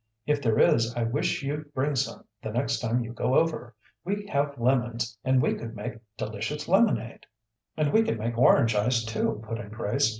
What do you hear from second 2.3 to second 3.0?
the next